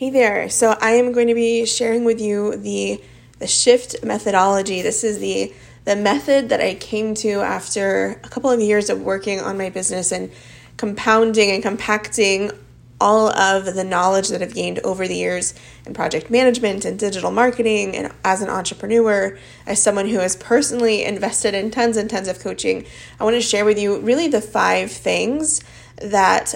Hey 0.00 0.08
there. 0.08 0.48
So 0.48 0.78
I 0.80 0.92
am 0.92 1.12
going 1.12 1.28
to 1.28 1.34
be 1.34 1.66
sharing 1.66 2.04
with 2.04 2.22
you 2.22 2.56
the 2.56 3.02
the 3.38 3.46
shift 3.46 4.02
methodology. 4.02 4.80
This 4.80 5.04
is 5.04 5.18
the 5.18 5.52
the 5.84 5.94
method 5.94 6.48
that 6.48 6.58
I 6.58 6.72
came 6.76 7.12
to 7.16 7.42
after 7.42 8.18
a 8.24 8.28
couple 8.30 8.48
of 8.48 8.60
years 8.60 8.88
of 8.88 9.02
working 9.02 9.40
on 9.40 9.58
my 9.58 9.68
business 9.68 10.10
and 10.10 10.32
compounding 10.78 11.50
and 11.50 11.62
compacting 11.62 12.50
all 12.98 13.28
of 13.28 13.74
the 13.74 13.84
knowledge 13.84 14.28
that 14.28 14.40
I've 14.40 14.54
gained 14.54 14.78
over 14.78 15.06
the 15.06 15.16
years 15.16 15.52
in 15.84 15.92
project 15.92 16.30
management 16.30 16.86
and 16.86 16.98
digital 16.98 17.30
marketing 17.30 17.94
and 17.94 18.10
as 18.24 18.40
an 18.40 18.48
entrepreneur, 18.48 19.38
as 19.66 19.82
someone 19.82 20.08
who 20.08 20.20
has 20.20 20.34
personally 20.34 21.04
invested 21.04 21.52
in 21.52 21.70
tons 21.70 21.98
and 21.98 22.08
tons 22.08 22.26
of 22.26 22.40
coaching, 22.40 22.86
I 23.20 23.24
want 23.24 23.36
to 23.36 23.42
share 23.42 23.66
with 23.66 23.78
you 23.78 24.00
really 24.00 24.28
the 24.28 24.40
five 24.40 24.90
things 24.90 25.60
that 25.96 26.54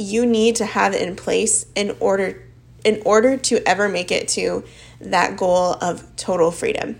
you 0.00 0.26
need 0.26 0.56
to 0.56 0.64
have 0.64 0.94
in 0.94 1.14
place 1.16 1.66
in 1.74 1.96
order 2.00 2.42
in 2.84 3.02
order 3.04 3.36
to 3.36 3.68
ever 3.68 3.88
make 3.88 4.10
it 4.10 4.26
to 4.26 4.64
that 5.00 5.36
goal 5.36 5.76
of 5.82 6.04
total 6.16 6.50
freedom. 6.50 6.98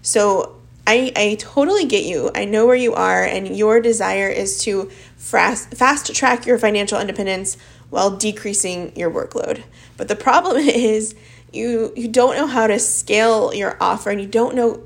So 0.00 0.56
I, 0.86 1.12
I 1.16 1.36
totally 1.38 1.84
get 1.84 2.04
you. 2.04 2.30
I 2.34 2.44
know 2.44 2.64
where 2.64 2.76
you 2.76 2.94
are, 2.94 3.24
and 3.24 3.56
your 3.56 3.80
desire 3.80 4.28
is 4.28 4.62
to 4.62 4.90
fast, 5.16 5.74
fast 5.74 6.14
track 6.14 6.46
your 6.46 6.58
financial 6.58 6.98
independence 6.98 7.58
while 7.90 8.16
decreasing 8.16 8.96
your 8.96 9.10
workload. 9.10 9.64
But 9.96 10.08
the 10.08 10.16
problem 10.16 10.56
is 10.68 11.14
you 11.52 11.92
you 11.96 12.08
don't 12.08 12.36
know 12.36 12.46
how 12.46 12.66
to 12.66 12.78
scale 12.78 13.52
your 13.54 13.76
offer 13.80 14.10
and 14.10 14.20
you 14.20 14.26
don't 14.26 14.54
know 14.54 14.82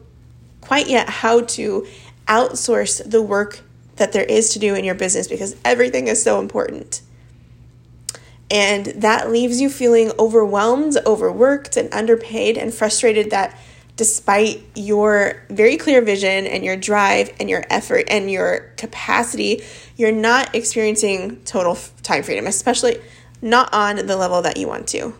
quite 0.60 0.88
yet 0.88 1.08
how 1.08 1.42
to 1.42 1.86
outsource 2.27 3.08
the 3.08 3.20
work 3.20 3.60
that 3.97 4.12
there 4.12 4.24
is 4.24 4.50
to 4.50 4.58
do 4.58 4.74
in 4.74 4.84
your 4.84 4.94
business 4.94 5.27
because 5.28 5.56
everything 5.64 6.06
is 6.06 6.22
so 6.22 6.41
important. 6.41 7.02
And 8.50 8.86
that 8.86 9.30
leaves 9.30 9.60
you 9.60 9.70
feeling 9.70 10.10
overwhelmed, 10.18 10.96
overworked, 11.06 11.77
and 11.77 11.92
underpaid, 11.94 12.58
and 12.58 12.75
frustrated 12.75 13.30
that 13.30 13.56
despite 13.97 14.62
your 14.75 15.42
very 15.50 15.77
clear 15.77 16.00
vision 16.00 16.47
and 16.47 16.64
your 16.64 16.77
drive 16.77 17.30
and 17.38 17.50
your 17.50 17.64
effort 17.70 18.06
and 18.08 18.30
your 18.30 18.72
capacity, 18.77 19.62
you're 19.97 20.10
not 20.10 20.55
experiencing 20.55 21.41
total 21.44 21.77
time 22.02 22.22
freedom, 22.22 22.47
especially 22.47 22.98
not 23.42 23.72
on 23.72 23.97
the 24.06 24.16
level 24.16 24.42
that 24.42 24.56
you 24.56 24.66
want 24.66 24.88
to. 24.88 25.14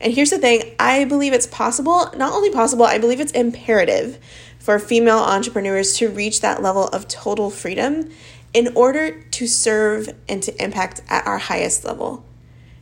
And 0.00 0.12
here's 0.12 0.30
the 0.30 0.38
thing 0.38 0.74
I 0.78 1.06
believe 1.06 1.32
it's 1.32 1.46
possible, 1.46 2.12
not 2.16 2.32
only 2.32 2.50
possible, 2.50 2.84
I 2.84 2.98
believe 2.98 3.20
it's 3.20 3.32
imperative 3.32 4.18
for 4.58 4.78
female 4.78 5.18
entrepreneurs 5.18 5.96
to 5.96 6.08
reach 6.08 6.40
that 6.42 6.62
level 6.62 6.88
of 6.88 7.08
total 7.08 7.50
freedom 7.50 8.10
in 8.54 8.72
order 8.74 9.20
to 9.22 9.46
serve 9.46 10.14
and 10.28 10.42
to 10.42 10.62
impact 10.62 11.02
at 11.08 11.26
our 11.26 11.38
highest 11.38 11.84
level. 11.84 12.24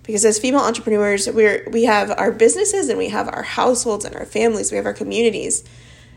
Because 0.02 0.24
as 0.24 0.38
female 0.38 0.60
entrepreneurs 0.60 1.28
we're 1.28 1.68
we 1.70 1.84
have 1.84 2.12
our 2.16 2.30
businesses 2.30 2.88
and 2.88 2.98
we 2.98 3.08
have 3.08 3.28
our 3.28 3.42
households 3.42 4.04
and 4.04 4.14
our 4.14 4.24
families 4.24 4.70
we 4.70 4.76
have 4.76 4.86
our 4.86 4.94
communities. 4.94 5.64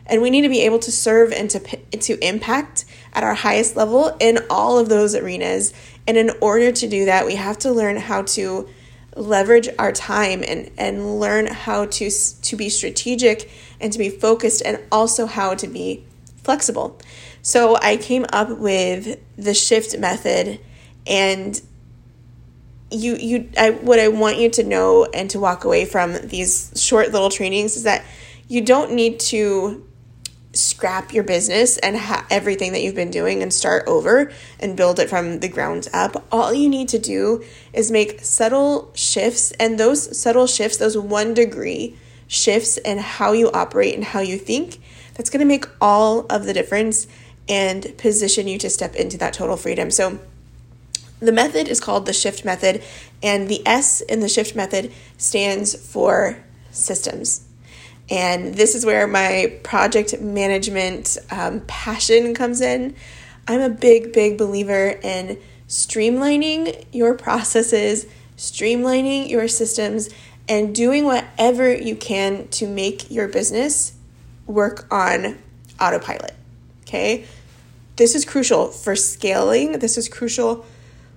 And 0.06 0.24
we 0.24 0.32
need 0.32 0.42
to 0.42 0.50
be 0.50 0.62
able 0.62 0.80
to 0.80 0.92
serve 0.92 1.32
and 1.32 1.50
to 1.50 1.60
to 1.60 2.28
impact 2.28 2.86
at 3.14 3.24
our 3.24 3.34
highest 3.34 3.76
level 3.76 4.16
in 4.20 4.40
all 4.50 4.78
of 4.78 4.90
those 4.90 5.16
arenas. 5.16 5.74
And 6.08 6.18
in 6.18 6.32
order 6.42 6.72
to 6.72 6.88
do 6.88 7.06
that 7.06 7.26
we 7.26 7.36
have 7.36 7.58
to 7.60 7.72
learn 7.72 7.98
how 7.98 8.22
to 8.24 8.70
leverage 9.16 9.70
our 9.80 9.92
time 9.92 10.44
and 10.48 10.70
and 10.78 11.20
learn 11.20 11.48
how 11.48 11.86
to 11.86 12.10
to 12.10 12.56
be 12.56 12.70
strategic 12.70 13.50
and 13.82 13.92
to 13.92 14.00
be 14.00 14.10
focused 14.10 14.62
and 14.64 14.80
also 14.92 15.26
how 15.26 15.56
to 15.56 15.68
be 15.68 16.06
flexible 16.50 17.00
so 17.42 17.78
i 17.82 17.96
came 17.98 18.26
up 18.34 18.50
with 18.58 19.20
the 19.38 19.54
shift 19.54 19.98
method 19.98 20.60
and 21.06 21.62
you 22.92 23.16
you 23.16 23.50
I 23.58 23.72
what 23.72 24.00
I 24.00 24.08
want 24.08 24.38
you 24.38 24.50
to 24.52 24.64
know 24.64 25.06
and 25.06 25.30
to 25.32 25.40
walk 25.40 25.64
away 25.64 25.86
from 25.86 26.14
these 26.28 26.72
short 26.76 27.12
little 27.12 27.30
trainings 27.30 27.76
is 27.76 27.84
that 27.84 28.04
you 28.48 28.62
don't 28.62 28.94
need 28.94 29.20
to 29.32 29.86
scrap 30.54 31.14
your 31.14 31.24
business 31.24 31.78
and 31.78 31.96
ha- 31.96 32.26
everything 32.32 32.72
that 32.72 32.82
you've 32.82 32.96
been 32.96 33.12
doing 33.12 33.44
and 33.44 33.54
start 33.54 33.88
over 33.88 34.32
and 34.60 34.76
build 34.76 35.00
it 35.00 35.08
from 35.08 35.40
the 35.40 35.48
ground 35.48 35.88
up. 35.94 36.26
All 36.32 36.52
you 36.52 36.68
need 36.68 36.90
to 36.90 36.98
do 36.98 37.44
is 37.72 37.92
make 37.92 38.22
subtle 38.22 38.92
shifts 38.96 39.52
and 39.60 39.80
those 39.80 40.20
subtle 40.20 40.48
shifts, 40.48 40.78
those 40.78 40.98
1 40.98 41.36
degree 41.36 41.96
shifts 42.28 42.78
in 42.78 42.98
how 42.98 43.32
you 43.32 43.52
operate 43.52 43.94
and 43.94 44.04
how 44.04 44.22
you 44.22 44.40
think, 44.40 44.82
that's 45.20 45.30
going 45.30 45.42
to 45.42 45.46
make 45.46 45.66
all 45.82 46.26
of 46.30 46.46
the 46.46 46.54
difference 46.54 47.06
and 47.50 47.94
position 47.98 48.48
you 48.48 48.58
to 48.58 48.70
step 48.70 48.96
into 48.96 49.18
that 49.18 49.34
total 49.34 49.58
freedom. 49.58 49.92
So 49.92 50.18
the 51.20 51.34
method 51.34 51.68
is 51.68 51.82
called 51.82 52.06
the 52.06 52.14
shift 52.14 52.46
method, 52.46 52.82
and 53.22 53.50
the 53.50 53.62
S 53.68 54.00
in 54.00 54.22
the 54.22 54.30
shift 54.30 54.56
method 54.56 54.94
stands 55.18 55.76
for 55.76 56.42
systems. 56.72 57.46
And 58.10 58.56
this 58.56 58.76
is 58.76 58.86
where 58.86 59.08
my 59.08 59.60
project 59.62 60.22
management 60.22 61.18
um, 61.30 61.64
passion 61.68 62.34
comes 62.34 62.62
in. 62.62 62.96
I'm 63.46 63.60
a 63.60 63.70
big, 63.70 64.14
big 64.14 64.38
believer 64.38 64.98
in 65.04 65.38
streamlining 65.68 66.86
your 66.94 67.14
processes, 67.14 68.06
streamlining 68.38 69.30
your 69.30 69.50
systems, 69.50 70.10
and 70.48 70.74
doing 70.74 71.04
whatever 71.04 71.76
you 71.76 71.98
can 71.98 72.48
to 72.52 72.66
make 72.66 73.12
your 73.12 73.28
business 73.28 73.99
work 74.50 74.88
on 74.92 75.38
autopilot. 75.80 76.34
Okay? 76.82 77.26
This 77.96 78.16
is 78.16 78.26
crucial 78.26 78.68
for 78.68 78.96
scaling. 78.96 79.80
This 79.80 79.98
is 79.98 80.10
crucial 80.10 80.66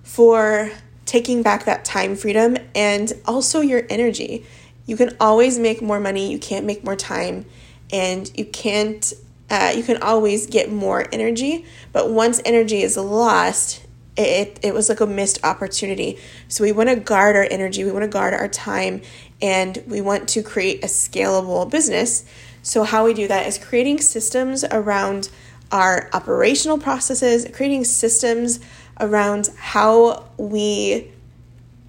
for 0.02 0.70
taking 1.06 1.42
back 1.42 1.64
that 1.64 1.84
time 1.84 2.14
freedom 2.14 2.56
and 2.74 3.12
also 3.26 3.60
your 3.60 3.82
energy. 3.88 4.44
You 4.86 4.96
can 4.96 5.16
always 5.20 5.58
make 5.58 5.80
more 5.80 6.00
money, 6.00 6.30
you 6.30 6.38
can't 6.38 6.66
make 6.66 6.84
more 6.84 6.96
time, 6.96 7.46
and 7.92 8.30
you 8.36 8.44
can't 8.44 9.12
uh, 9.50 9.70
you 9.76 9.82
can 9.82 10.02
always 10.02 10.46
get 10.46 10.72
more 10.72 11.06
energy, 11.12 11.66
but 11.92 12.10
once 12.10 12.40
energy 12.46 12.82
is 12.82 12.96
lost, 12.96 13.86
it, 14.16 14.58
it 14.62 14.72
was 14.72 14.88
like 14.88 15.00
a 15.00 15.06
missed 15.06 15.44
opportunity. 15.44 16.18
So 16.48 16.64
we 16.64 16.72
want 16.72 16.88
to 16.88 16.96
guard 16.96 17.36
our 17.36 17.46
energy, 17.50 17.84
we 17.84 17.92
want 17.92 18.04
to 18.04 18.08
guard 18.08 18.32
our 18.32 18.48
time, 18.48 19.02
and 19.42 19.82
we 19.86 20.00
want 20.00 20.30
to 20.30 20.42
create 20.42 20.82
a 20.82 20.86
scalable 20.86 21.70
business. 21.70 22.24
So, 22.62 22.84
how 22.84 23.04
we 23.04 23.14
do 23.14 23.28
that 23.28 23.46
is 23.46 23.58
creating 23.58 24.00
systems 24.00 24.64
around 24.64 25.28
our 25.72 26.08
operational 26.12 26.78
processes, 26.78 27.46
creating 27.52 27.84
systems 27.84 28.60
around 29.00 29.50
how 29.56 30.24
we 30.36 31.10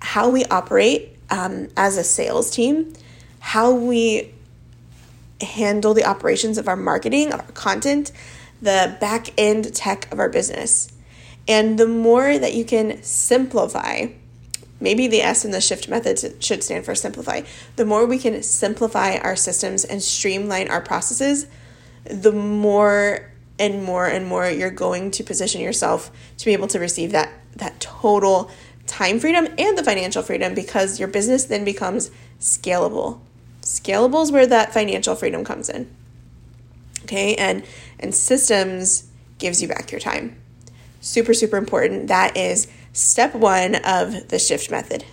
how 0.02 0.30
we 0.30 0.44
operate 0.46 1.18
um, 1.30 1.70
as 1.78 1.98
a 1.98 2.04
sales 2.04 2.52
team, 2.52 2.94
how 3.40 3.72
we 3.72 4.34
handle 5.42 5.94
the 5.94 6.06
operations 6.06 6.58
of 6.58 6.68
our 6.68 6.76
marketing, 6.76 7.32
of 7.32 7.40
our 7.40 7.52
content, 7.52 8.12
the 8.62 8.98
back 9.00 9.30
end 9.38 9.74
tech 9.76 10.12
of 10.12 10.20
our 10.20 10.30
business. 10.30 10.92
And 11.48 11.78
the 11.78 11.88
more 11.88 12.38
that 12.38 12.54
you 12.54 12.64
can 12.64 13.02
simplify, 13.04 14.08
maybe 14.84 15.08
the 15.08 15.22
S 15.22 15.46
in 15.46 15.52
the 15.52 15.62
shift 15.62 15.88
method 15.88 16.44
should 16.44 16.62
stand 16.62 16.86
for 16.86 16.94
simplify. 16.94 17.42
The 17.78 17.86
more 17.86 18.06
we 18.06 18.20
can 18.20 18.44
simplify 18.44 19.16
our 19.16 19.38
systems 19.38 19.86
and 19.86 20.04
streamline 20.04 20.70
our 20.70 20.82
processes, 20.82 21.48
the 22.04 22.34
more 22.34 23.32
and 23.58 23.84
more 23.84 24.06
and 24.06 24.28
more 24.28 24.50
you're 24.50 24.70
going 24.70 25.10
to 25.12 25.24
position 25.24 25.62
yourself 25.62 26.12
to 26.38 26.46
be 26.46 26.54
able 26.54 26.68
to 26.68 26.80
receive 26.80 27.12
that 27.14 27.32
that 27.56 27.80
total 27.80 28.52
time 28.86 29.20
freedom 29.20 29.48
and 29.58 29.78
the 29.78 29.84
financial 29.84 30.22
freedom 30.22 30.54
because 30.54 31.00
your 31.00 31.08
business 31.08 31.46
then 31.46 31.64
becomes 31.64 32.12
scalable. 32.40 33.22
Scalable 33.62 34.24
is 34.24 34.32
where 34.32 34.48
that 34.48 34.74
financial 34.74 35.16
freedom 35.16 35.46
comes 35.46 35.70
in. 35.70 35.90
Okay? 37.04 37.36
And 37.36 37.64
and 38.00 38.14
systems 38.14 39.10
gives 39.38 39.62
you 39.62 39.70
back 39.70 39.92
your 39.92 40.02
time. 40.02 40.36
Super 41.00 41.34
super 41.34 41.56
important. 41.56 42.08
That 42.08 42.36
is 42.36 42.68
step 42.94 43.34
1 43.34 43.76
of 43.76 44.30
the 44.30 44.40
shift 44.40 44.70
method. 44.70 45.04